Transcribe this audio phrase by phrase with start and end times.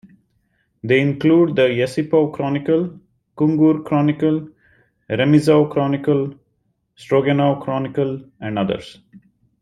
[0.83, 2.99] They include the Yesipov Chronicle,
[3.37, 4.49] Kungur Chronicle,
[5.07, 6.33] Remezov Chronicle,
[6.97, 8.97] Stroganov Chronicle, and others.